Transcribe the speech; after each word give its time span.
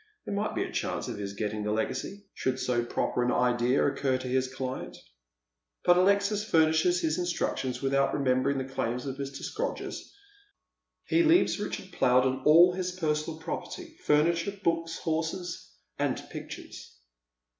There 0.25 0.33
might 0.33 0.55
be 0.55 0.63
a 0.63 0.71
chance 0.71 1.07
of 1.07 1.19
his 1.19 1.33
getting 1.33 1.61
the 1.61 1.71
legacy, 1.71 2.25
should 2.33 2.59
so 2.59 2.83
proper 2.83 3.21
an 3.21 3.31
idea 3.31 3.85
occur 3.85 4.17
to 4.17 4.27
hia 4.27 4.41
client. 4.51 4.97
But 5.83 5.95
Alexis 5.95 6.43
furnishes 6.43 6.99
his 7.01 7.19
instructions 7.19 7.83
without 7.83 8.11
remember 8.15 8.49
ing 8.49 8.57
the 8.57 8.65
claims 8.73 9.05
of 9.05 9.17
Mr. 9.17 9.43
Scrodgers. 9.43 10.11
He 11.05 11.21
leaves 11.21 11.59
Richard 11.59 11.91
Plowden 11.91 12.41
all 12.45 12.73
bis 12.73 12.97
personal 12.99 13.39
property, 13.39 13.95
furniture, 14.03 14.57
books, 14.63 14.97
horses, 14.97 15.71
and 15.99 16.17
pictures. 16.31 16.97